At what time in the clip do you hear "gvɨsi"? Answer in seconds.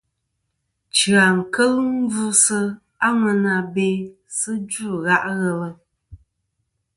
2.11-2.59